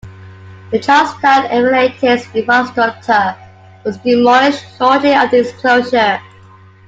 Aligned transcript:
The 0.71 0.79
Charlestown 0.79 1.45
Elevated's 1.51 2.23
infrastructure 2.33 3.35
was 3.85 3.99
demolished 3.99 4.65
shortly 4.75 5.11
after 5.11 5.35
its 5.35 5.51
closure. 5.51 6.19